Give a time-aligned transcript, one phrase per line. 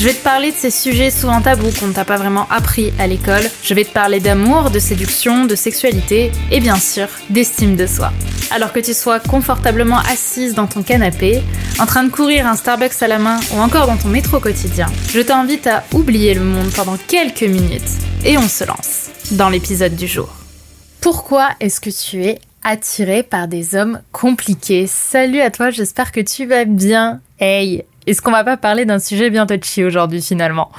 [0.00, 2.90] Je vais te parler de ces sujets souvent tabous qu'on ne t'a pas vraiment appris
[2.98, 3.42] à l'école.
[3.62, 8.10] Je vais te parler d'amour, de séduction, de sexualité et bien sûr d'estime de soi.
[8.50, 11.42] Alors que tu sois confortablement assise dans ton canapé,
[11.78, 14.86] en train de courir un Starbucks à la main ou encore dans ton métro quotidien,
[15.10, 17.82] je t'invite à oublier le monde pendant quelques minutes
[18.24, 20.34] et on se lance dans l'épisode du jour.
[21.02, 24.86] Pourquoi est-ce que tu es attiré par des hommes compliqués?
[24.86, 27.20] Salut à toi, j'espère que tu vas bien.
[27.38, 30.70] Hey, est-ce qu'on va pas parler d'un sujet bien touchy aujourd'hui finalement?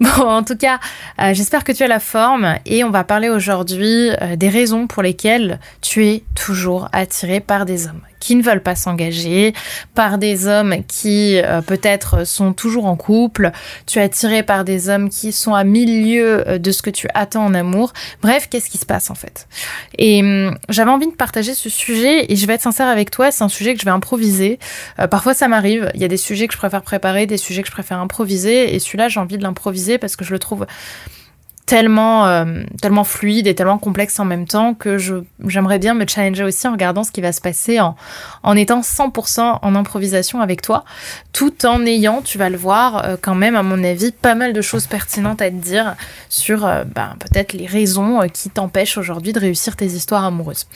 [0.00, 0.78] Bon, en tout cas,
[1.20, 4.86] euh, j'espère que tu as la forme et on va parler aujourd'hui euh, des raisons
[4.86, 9.54] pour lesquelles tu es toujours attiré par des hommes qui ne veulent pas s'engager,
[9.94, 13.50] par des hommes qui euh, peut-être sont toujours en couple,
[13.86, 17.08] tu es attiré par des hommes qui sont à milieu euh, de ce que tu
[17.14, 17.92] attends en amour.
[18.22, 19.48] Bref, qu'est-ce qui se passe en fait?
[19.96, 23.30] Et hum, j'avais envie de partager ce sujet et je vais être sincère avec toi,
[23.30, 24.58] c'est un sujet que je vais improviser.
[24.98, 27.62] Euh, parfois ça m'arrive, il y a des sujets que je préfère préparer, des sujets
[27.62, 30.66] que je préfère improviser et celui-là j'ai envie de l'improviser parce que je le trouve
[31.68, 34.96] tellement, euh, tellement fluide et tellement complexe en même temps que
[35.46, 37.94] j'aimerais bien me challenger aussi en regardant ce qui va se passer en,
[38.42, 40.84] en étant 100% en improvisation avec toi,
[41.34, 44.54] tout en ayant, tu vas le voir, euh, quand même, à mon avis, pas mal
[44.54, 45.94] de choses pertinentes à te dire
[46.30, 50.66] sur euh, ben, peut-être les raisons qui t'empêchent aujourd'hui de réussir tes histoires amoureuses.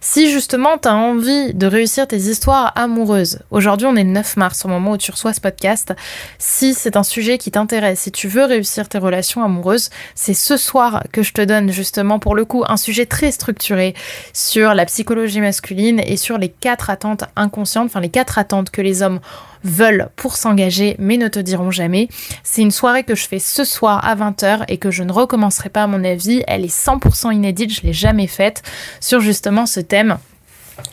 [0.00, 4.38] Si justement tu as envie de réussir tes histoires amoureuses, aujourd'hui on est le 9
[4.38, 5.94] mars au moment où tu reçois ce podcast,
[6.38, 10.56] si c'est un sujet qui t'intéresse, si tu veux réussir tes relations amoureuses, c'est ce
[10.56, 13.94] soir que je te donne justement pour le coup un sujet très structuré
[14.32, 18.80] sur la psychologie masculine et sur les quatre attentes inconscientes, enfin les quatre attentes que
[18.80, 19.20] les hommes
[19.64, 22.08] veulent pour s'engager mais ne te diront jamais.
[22.44, 25.68] C'est une soirée que je fais ce soir à 20h et que je ne recommencerai
[25.68, 26.42] pas à mon avis.
[26.46, 28.62] Elle est 100% inédite, je l'ai jamais faite
[29.00, 30.18] sur justement ce thème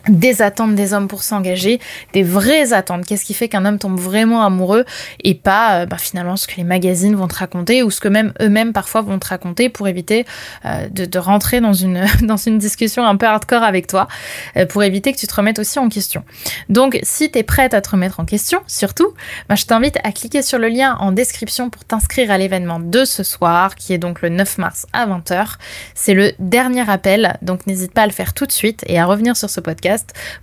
[0.07, 1.79] des attentes des hommes pour s'engager,
[2.13, 3.05] des vraies attentes.
[3.05, 4.85] Qu'est-ce qui fait qu'un homme tombe vraiment amoureux
[5.23, 8.07] et pas euh, bah, finalement ce que les magazines vont te raconter ou ce que
[8.07, 10.25] même eux-mêmes parfois vont te raconter pour éviter
[10.65, 14.07] euh, de, rentrer dans une, discussion un peu hardcore avec toi,
[14.57, 16.23] euh, pour éviter que tu te remettes aussi en question.
[16.69, 19.13] Donc si tu es prête à te remettre en question, surtout,
[19.49, 23.05] bah, je t'invite à cliquer sur le lien en description pour t'inscrire à l'événement de
[23.05, 25.55] ce soir, qui est donc le 9 mars à 20h.
[25.93, 29.05] C'est le dernier appel, donc n'hésite pas à le faire tout de suite et à
[29.05, 29.74] revenir sur ce podcast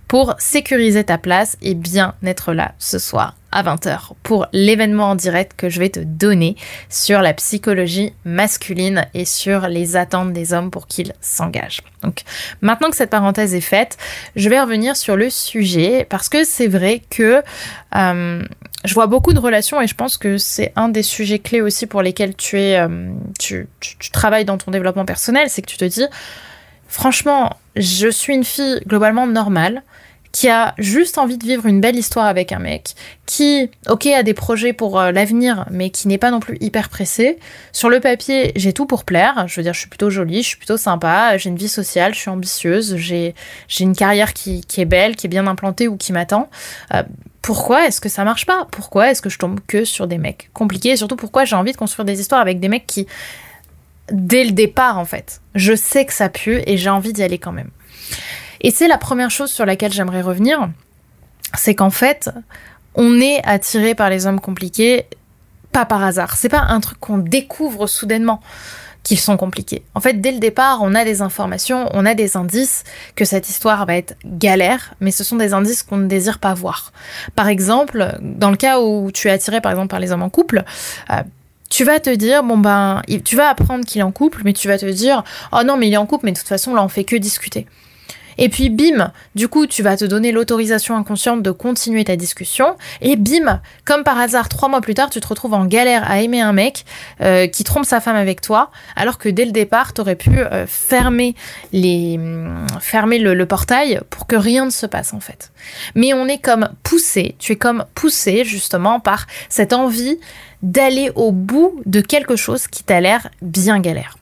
[0.07, 5.15] pour sécuriser ta place et bien être là ce soir à 20h pour l'événement en
[5.15, 6.55] direct que je vais te donner
[6.89, 11.81] sur la psychologie masculine et sur les attentes des hommes pour qu'ils s'engagent.
[12.01, 12.23] Donc
[12.61, 13.97] maintenant que cette parenthèse est faite,
[14.35, 17.43] je vais revenir sur le sujet parce que c'est vrai que
[17.95, 18.43] euh,
[18.85, 21.85] je vois beaucoup de relations et je pense que c'est un des sujets clés aussi
[21.85, 25.77] pour lesquels tu es, euh, tu, tu travailles dans ton développement personnel, c'est que tu
[25.77, 26.05] te dis
[26.93, 29.81] Franchement, je suis une fille globalement normale
[30.31, 32.93] qui a juste envie de vivre une belle histoire avec un mec,
[33.25, 36.89] qui, ok, a des projets pour euh, l'avenir, mais qui n'est pas non plus hyper
[36.89, 37.39] pressé.
[37.71, 39.47] Sur le papier, j'ai tout pour plaire.
[39.47, 42.13] Je veux dire, je suis plutôt jolie, je suis plutôt sympa, j'ai une vie sociale,
[42.13, 43.33] je suis ambitieuse, j'ai
[43.79, 46.47] une carrière qui, est belle, qui est bien implantée ou qui m'attend.
[46.93, 47.01] Euh,
[47.41, 48.67] pourquoi est-ce que ça marche pas?
[48.71, 50.89] Pourquoi est-ce que je tombe que sur des mecs compliqués?
[50.89, 53.07] Et surtout, pourquoi j'ai envie de construire des histoires avec des mecs qui
[54.11, 55.41] dès le départ en fait.
[55.55, 57.69] Je sais que ça pue et j'ai envie d'y aller quand même.
[58.61, 60.69] Et c'est la première chose sur laquelle j'aimerais revenir,
[61.55, 62.29] c'est qu'en fait,
[62.95, 65.05] on est attiré par les hommes compliqués
[65.71, 66.37] pas par hasard.
[66.37, 68.41] C'est pas un truc qu'on découvre soudainement
[69.03, 69.83] qu'ils sont compliqués.
[69.95, 73.49] En fait, dès le départ, on a des informations, on a des indices que cette
[73.49, 76.93] histoire va être galère, mais ce sont des indices qu'on ne désire pas voir.
[77.35, 80.29] Par exemple, dans le cas où tu es attiré par exemple par les hommes en
[80.29, 80.63] couple,
[81.11, 81.21] euh,
[81.73, 84.67] tu vas te dire, bon ben, tu vas apprendre qu'il est en couple, mais tu
[84.67, 86.83] vas te dire, oh non, mais il est en couple, mais de toute façon, là,
[86.83, 87.65] on fait que discuter.
[88.37, 92.75] Et puis bim, du coup, tu vas te donner l'autorisation inconsciente de continuer ta discussion.
[93.01, 96.21] Et bim, comme par hasard, trois mois plus tard, tu te retrouves en galère à
[96.21, 96.85] aimer un mec
[97.21, 100.31] euh, qui trompe sa femme avec toi, alors que dès le départ, tu aurais pu
[100.37, 100.67] euh, mm,
[102.79, 105.51] fermer le, portail pour que rien ne se passe en fait.
[105.95, 110.17] Mais on est comme poussé, tu es comme poussé justement par cette envie
[110.61, 114.17] d'aller au bout de quelque chose qui t'a l'air bien galère.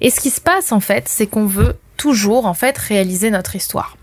[0.00, 3.56] Et ce qui se passe en fait, c'est qu'on veut toujours en fait réaliser notre
[3.56, 3.98] histoire.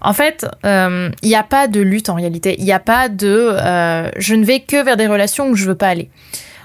[0.00, 2.56] En fait, euh, il n'y a pas de lutte en réalité.
[2.58, 5.64] Il n'y a pas de euh, je ne vais que vers des relations où je
[5.64, 6.10] veux pas aller.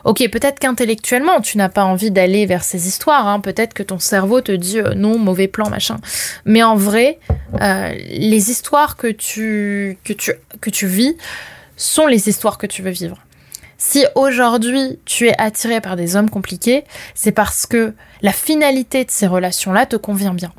[0.04, 3.28] Ok, peut-être qu'intellectuellement, tu n'as pas envie d'aller vers ces histoires.
[3.28, 3.40] Hein.
[3.40, 5.98] Peut-être que ton cerveau te dit euh, non, mauvais plan, machin.
[6.46, 7.20] Mais en vrai,
[7.60, 11.16] les histoires que tu, que, tu, que tu vis
[11.78, 13.18] sont les histoires que tu veux vivre.
[13.86, 16.86] Si aujourd'hui tu es attiré par des hommes compliqués,
[17.16, 20.54] c'est parce que la finalité de ces relations-là te convient bien.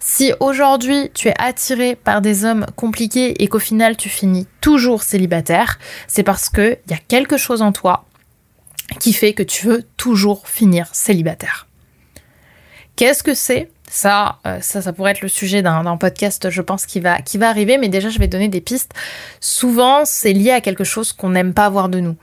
[0.00, 5.04] Si aujourd'hui tu es attiré par des hommes compliqués et qu'au final tu finis toujours
[5.04, 5.78] célibataire,
[6.08, 8.04] c'est parce qu'il y a quelque chose en toi
[8.98, 11.68] qui fait que tu veux toujours finir célibataire.
[12.96, 13.70] Qu'est-ce que c'est?
[13.88, 17.38] Ça, euh, ça, ça pourrait être le sujet d'un podcast, je pense, qui va, qui
[17.38, 18.92] va arriver, mais déjà, je vais donner des pistes.
[19.38, 22.16] Souvent, c'est lié à quelque chose qu'on n'aime pas voir de nous.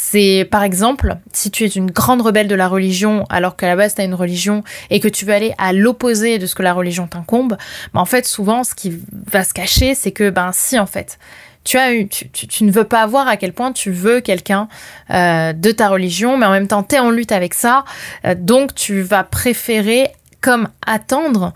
[0.00, 3.74] C'est par exemple, si tu es une grande rebelle de la religion, alors qu'à la
[3.74, 6.62] base tu as une religion et que tu veux aller à l'opposé de ce que
[6.62, 7.56] la religion t'incombe,
[7.92, 8.96] bah en fait souvent ce qui
[9.26, 11.18] va se cacher, c'est que ben si en fait
[11.64, 14.68] tu, as eu, tu, ne veux pas voir à quel point tu veux quelqu'un
[15.10, 17.84] euh, de ta religion, mais en même temps, tu es en lutte avec ça.
[18.24, 21.52] Euh, donc, tu vas préférer comme attendre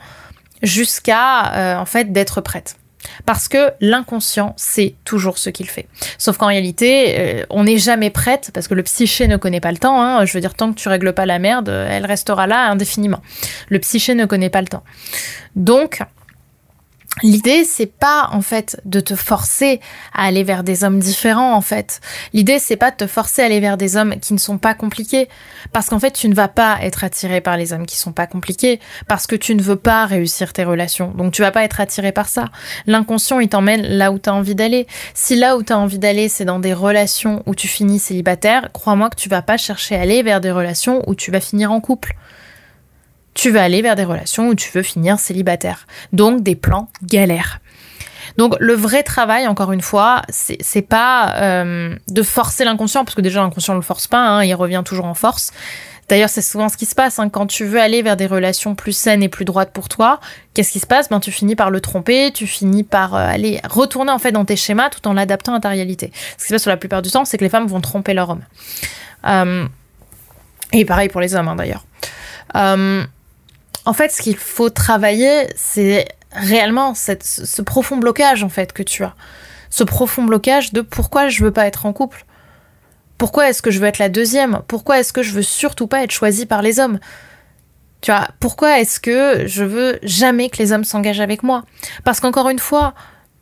[0.62, 2.76] jusqu'à euh, en fait d'être prête.
[3.26, 5.88] Parce que l'inconscient sait toujours ce qu'il fait.
[6.18, 9.78] Sauf qu'en réalité, on n'est jamais prête, parce que le psyché ne connaît pas le
[9.78, 10.00] temps.
[10.00, 10.24] Hein.
[10.24, 13.22] Je veux dire, tant que tu règles pas la merde, elle restera là indéfiniment.
[13.68, 14.84] Le psyché ne connaît pas le temps.
[15.56, 16.00] Donc,
[17.22, 19.80] L'idée, c'est pas en fait de te forcer
[20.14, 22.00] à aller vers des hommes différents en fait.
[22.32, 24.74] L'idée, c'est pas de te forcer à aller vers des hommes qui ne sont pas
[24.74, 25.28] compliqués,
[25.72, 28.26] parce qu'en fait, tu ne vas pas être attiré par les hommes qui sont pas
[28.26, 31.12] compliqués, parce que tu ne veux pas réussir tes relations.
[31.12, 32.46] Donc, tu vas pas être attiré par ça.
[32.86, 34.86] L'inconscient, il t'emmène là où tu as envie d'aller.
[35.14, 38.70] Si là où tu as envie d'aller, c'est dans des relations où tu finis célibataire,
[38.72, 41.72] crois-moi que tu vas pas chercher à aller vers des relations où tu vas finir
[41.72, 42.16] en couple
[43.34, 45.86] tu vas aller vers des relations où tu veux finir célibataire.
[46.12, 47.60] Donc des plans galères.
[48.38, 53.20] Donc le vrai travail, encore une fois, c'est pas euh, de forcer l'inconscient, parce que
[53.20, 55.52] déjà l'inconscient ne le force pas, hein, il revient toujours en force.
[56.08, 57.18] D'ailleurs, c'est souvent ce qui se passe.
[57.18, 60.20] Hein, quand tu veux aller vers des relations plus saines et plus droites pour toi,
[60.52, 61.08] qu'est-ce qui se passe?
[61.08, 64.44] Ben, Tu finis par le tromper, tu finis par euh, aller retourner en fait dans
[64.44, 66.12] tes schémas tout en l'adaptant à ta réalité.
[66.36, 68.30] Ce qui se passe la plupart du temps, c'est que les femmes vont tromper leur
[68.30, 68.42] homme.
[69.26, 69.66] Euh,
[70.72, 71.84] et pareil pour les hommes, hein, d'ailleurs.
[73.84, 79.04] En fait, ce qu'il faut travailler, c'est réellement ce profond blocage en fait que tu
[79.04, 79.14] as.
[79.70, 82.24] Ce profond blocage de pourquoi je veux pas être en couple.
[83.18, 84.62] Pourquoi est-ce que je veux être la deuxième?
[84.66, 86.98] Pourquoi est-ce que je veux surtout pas être choisie par les hommes?
[88.00, 91.64] Tu vois, pourquoi est-ce que je veux jamais que les hommes s'engagent avec moi?
[92.04, 92.94] Parce qu'encore une fois,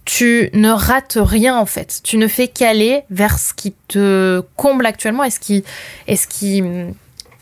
[0.04, 2.00] tu ne rates rien en fait.
[2.04, 5.64] Tu ne fais qu'aller vers ce qui te comble actuellement et ce qui,
[6.06, 6.62] et ce qui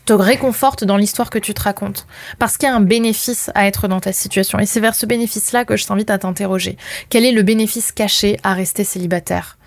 [0.09, 2.07] te réconforte dans l'histoire que tu te racontes.
[2.39, 4.57] Parce qu'il y a un bénéfice à être dans ta situation.
[4.57, 6.77] Et c'est vers ce bénéfice-là que je t'invite à t'interroger.
[7.09, 9.59] Quel est le bénéfice caché à rester célibataire?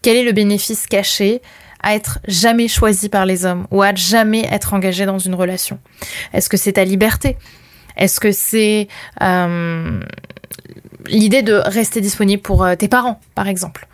[0.00, 1.42] Quel est le bénéfice caché
[1.82, 5.80] à être jamais choisi par les hommes ou à jamais être engagé dans une relation?
[6.32, 7.36] Est-ce que c'est ta liberté?
[7.96, 8.86] Est-ce que c'est
[9.20, 10.00] euh,
[11.06, 13.88] l'idée de rester disponible pour euh, tes parents, par exemple?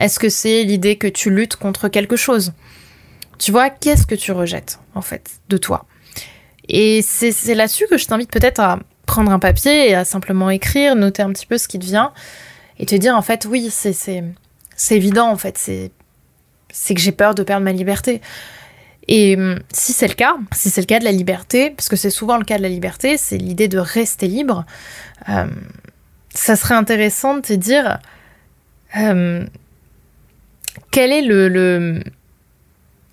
[0.00, 2.54] Est-ce que c'est l'idée que tu luttes contre quelque chose?
[3.38, 5.86] Tu vois, qu'est-ce que tu rejettes, en fait, de toi?
[6.68, 10.94] Et c'est là-dessus que je t'invite peut-être à prendre un papier et à simplement écrire,
[10.96, 12.12] noter un petit peu ce qui te vient,
[12.78, 14.24] et te dire, en fait, oui, c'est
[14.90, 18.20] évident, en fait, c'est que j'ai peur de perdre ma liberté.
[19.08, 21.96] Et hum, si c'est le cas, si c'est le cas de la liberté, parce que
[21.96, 24.66] c'est souvent le cas de la liberté, c'est l'idée de rester libre,
[25.26, 25.50] hum,
[26.34, 27.98] ça serait intéressant de te dire
[28.94, 29.48] hum,
[30.90, 32.02] quel est le,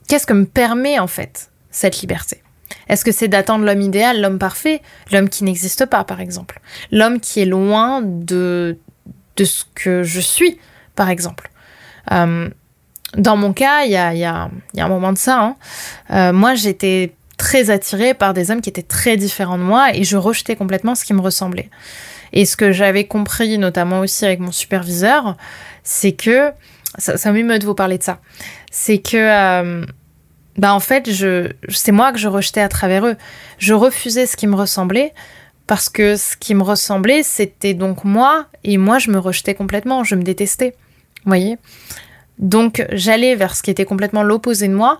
[0.07, 2.41] qu'est-ce que me permet en fait cette liberté?
[2.87, 4.81] Est-ce que c'est d'attendre l'homme idéal, l'homme parfait,
[5.11, 6.59] l'homme qui n'existe pas par exemple
[6.91, 8.77] L'homme qui est loin de,
[9.37, 10.59] de ce que je suis
[10.95, 11.49] par exemple
[12.11, 12.49] euh,
[13.17, 15.55] Dans mon cas, il y a, y, a, y a, un moment de ça, hein.
[16.11, 20.03] euh, moi j'étais très attirée par des hommes qui étaient très différents de moi et
[20.03, 21.69] je rejetais complètement ce qui me ressemblait.
[22.33, 25.37] Et ce que j'avais compris, notamment aussi avec mon superviseur,
[25.83, 26.51] c'est que
[26.97, 28.19] ça, ça m'émeut de vous parler de ça.
[28.71, 29.85] C'est que, euh,
[30.57, 31.09] bah en fait,
[31.69, 33.15] c'est moi que je rejetais à travers eux.
[33.57, 35.13] Je refusais ce qui me ressemblait
[35.67, 40.03] parce que ce qui me ressemblait, c'était donc moi et moi, je me rejetais complètement.
[40.03, 40.75] Je me détestais.
[41.23, 41.57] Vous voyez?
[42.37, 44.99] Donc, j'allais vers ce qui était complètement l'opposé de moi.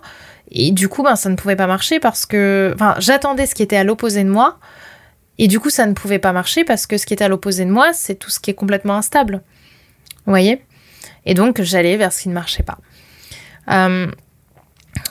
[0.50, 2.72] Et du coup, ben, ça ne pouvait pas marcher parce que.
[2.74, 4.58] Enfin, j'attendais ce qui était à l'opposé de moi.
[5.38, 7.64] Et du coup, ça ne pouvait pas marcher parce que ce qui était à l'opposé
[7.64, 9.42] de moi, c'est tout ce qui est complètement instable.
[10.24, 10.62] Vous voyez?
[11.26, 12.78] Et donc, j'allais vers ce qui ne marchait pas.
[13.70, 14.06] Euh,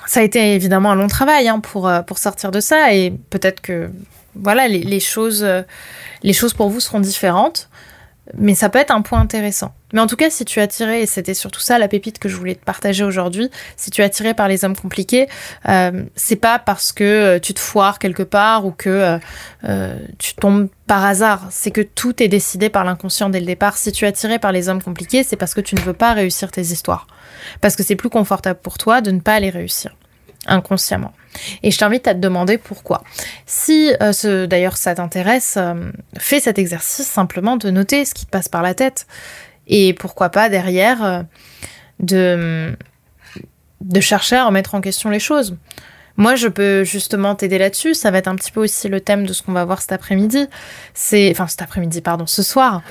[0.07, 3.11] ça a été évidemment un long travail hein, pour, euh, pour sortir de ça et
[3.29, 3.89] peut-être que
[4.33, 5.61] voilà les, choses, euh,
[6.23, 7.69] les choses pour vous seront différentes.
[8.33, 9.73] Mais ça peut être un point intéressant.
[9.93, 12.27] Mais en tout cas, si tu es attiré, et c'était surtout ça la pépite que
[12.27, 15.27] je voulais te partager aujourd'hui, si tu es attiré par les hommes compliqués,
[15.69, 19.17] euh, c'est pas parce que euh, tu te foires quelque part ou que
[19.63, 23.77] euh, tu tombes par hasard, c'est que tout est décidé par l'inconscient dès le départ.
[23.77, 26.13] Si tu es attiré par les hommes compliqués, c'est parce que tu ne veux pas
[26.13, 27.07] réussir tes histoires.
[27.61, 29.95] Parce que c'est plus confortable pour toi de ne pas les réussir
[30.47, 31.13] inconsciemment.
[31.63, 33.03] Et je t'invite à te demander pourquoi.
[33.45, 38.31] Si euh, d'ailleurs ça t'intéresse, euh, fais cet exercice simplement de noter ce qui te
[38.31, 39.07] passe par la tête.
[39.67, 41.23] Et pourquoi pas derrière euh,
[41.99, 42.75] de,
[43.81, 45.57] de chercher à remettre en question les choses.
[46.17, 47.93] Moi, je peux justement t'aider là-dessus.
[47.93, 49.91] Ça va être un petit peu aussi le thème de ce qu'on va voir cet
[49.91, 50.47] après-midi.
[51.31, 52.83] Enfin, cet après-midi, pardon, ce soir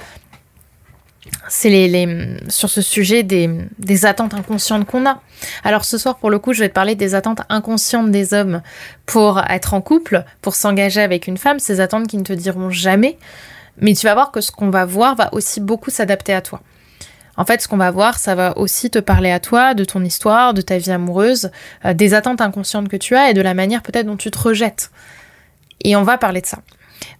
[1.49, 5.21] c'est les, sur ce sujet des, des attentes inconscientes qu'on a.
[5.63, 8.63] Alors ce soir, pour le coup, je vais te parler des attentes inconscientes des hommes
[9.07, 12.71] pour être en couple, pour s'engager avec une femme, ces attentes qui ne te diront
[12.71, 13.19] jamais.
[13.79, 16.61] Mais tu vas voir que ce qu'on va voir va aussi beaucoup s'adapter à toi.
[17.37, 20.05] En fait, ce qu'on va voir, ça va aussi te parler à toi, de ton
[20.05, 21.51] histoire, de ta vie amoureuse,
[21.85, 24.39] euh, des attentes inconscientes que tu as et de la manière peut-être dont tu te
[24.39, 24.91] rejettes.
[25.83, 26.59] Et on va parler de ça.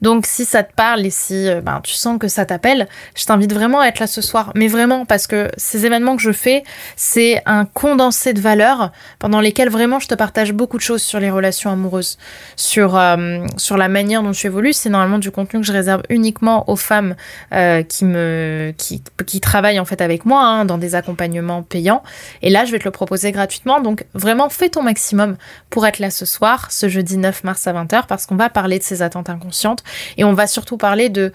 [0.03, 3.25] Donc si ça te parle et si euh, ben, tu sens que ça t'appelle, je
[3.25, 4.53] t'invite vraiment à être là ce soir.
[4.55, 6.65] Mais vraiment parce que ces événements que je fais,
[6.97, 11.21] c'est un condensé de valeurs pendant lesquelles vraiment je te partage beaucoup de choses sur
[11.21, 12.19] les relations amoureuses,
[12.57, 14.73] sur, euh, sur la manière dont tu évolues.
[14.73, 17.15] C'est normalement du contenu que je réserve uniquement aux femmes
[17.53, 22.03] euh, qui, me, qui, qui travaillent en fait avec moi hein, dans des accompagnements payants.
[22.43, 23.81] Et là, je vais te le proposer gratuitement.
[23.81, 25.37] Donc vraiment, fais ton maximum
[25.71, 28.79] pour être là ce soir, ce jeudi 9 mars à 20h, parce qu'on va parler
[28.79, 29.74] de ces attentes inconscientes
[30.17, 31.33] et on va surtout parler de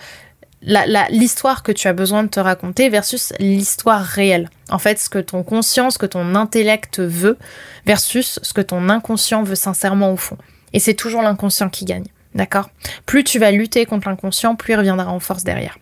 [0.61, 4.49] l'histoire que tu as besoin de te raconter versus l'histoire réelle.
[4.69, 7.37] En fait, ce que ton conscience, ce que ton intellect veut
[7.85, 10.37] versus ce que ton inconscient veut sincèrement au fond.
[10.73, 12.07] Et c'est toujours l'inconscient qui gagne.
[12.35, 12.69] D'accord?
[13.05, 15.77] Plus tu vas lutter contre l'inconscient, plus il reviendra en force derrière.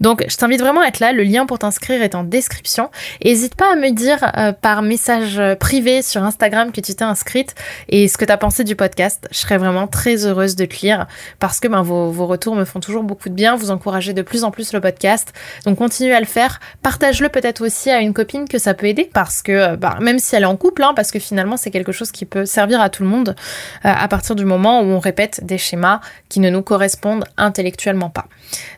[0.00, 1.12] Donc, je t'invite vraiment à être là.
[1.12, 2.90] Le lien pour t'inscrire est en description.
[3.24, 7.02] N'hésite pas à me dire euh, par message euh, privé sur Instagram que tu t'es
[7.02, 7.54] inscrite
[7.88, 9.28] et ce que tu as pensé du podcast.
[9.30, 11.06] Je serais vraiment très heureuse de te lire
[11.38, 13.56] parce que ben, vos, retours me font toujours beaucoup de bien.
[13.56, 15.32] Vous encouragez de plus en plus le podcast.
[15.66, 16.60] Donc, continue à le faire.
[16.82, 20.18] Partage-le peut-être aussi à une copine que ça peut aider parce que, euh, ben, même
[20.18, 22.80] si elle est en couple, hein, parce que finalement, c'est quelque chose qui peut servir
[22.80, 23.34] à tout le monde
[23.82, 28.26] à partir du moment où on répète des schémas qui ne nous correspondent intellectuellement pas.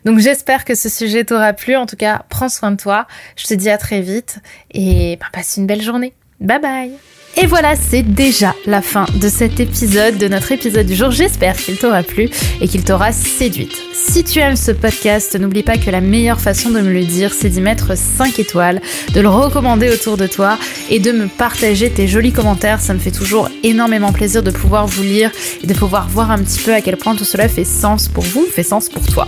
[0.05, 1.75] Donc, j'espère que ce sujet t'aura plu.
[1.75, 3.07] En tout cas, prends soin de toi.
[3.35, 4.39] Je te dis à très vite
[4.71, 6.13] et bah, passe une belle journée.
[6.39, 6.91] Bye bye
[7.35, 11.09] et voilà, c'est déjà la fin de cet épisode, de notre épisode du jour.
[11.09, 12.29] J'espère qu'il t'aura plu
[12.61, 13.75] et qu'il t'aura séduite.
[13.91, 17.33] Si tu aimes ce podcast, n'oublie pas que la meilleure façon de me le dire,
[17.33, 18.81] c'est d'y mettre 5 étoiles,
[19.15, 20.59] de le recommander autour de toi
[20.91, 22.79] et de me partager tes jolis commentaires.
[22.79, 25.31] Ça me fait toujours énormément plaisir de pouvoir vous lire
[25.63, 28.23] et de pouvoir voir un petit peu à quel point tout cela fait sens pour
[28.23, 29.27] vous, fait sens pour toi.